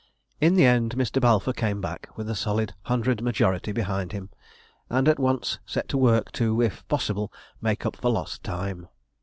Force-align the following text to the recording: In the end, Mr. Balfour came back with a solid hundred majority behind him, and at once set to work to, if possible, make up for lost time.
In 0.39 0.55
the 0.55 0.65
end, 0.65 0.95
Mr. 0.95 1.21
Balfour 1.21 1.53
came 1.53 1.79
back 1.79 2.09
with 2.17 2.27
a 2.27 2.33
solid 2.35 2.73
hundred 2.85 3.21
majority 3.21 3.71
behind 3.71 4.13
him, 4.13 4.31
and 4.89 5.07
at 5.07 5.19
once 5.19 5.59
set 5.63 5.87
to 5.89 5.97
work 5.99 6.31
to, 6.31 6.59
if 6.59 6.87
possible, 6.87 7.31
make 7.61 7.85
up 7.85 7.97
for 7.97 8.09
lost 8.09 8.43
time. 8.43 8.87